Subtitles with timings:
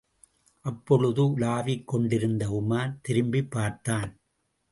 [0.65, 4.19] அப்பொழுது, உலாவிக் கொண்டிருந்த உமார் திரும்பிப் பார்த்தான்.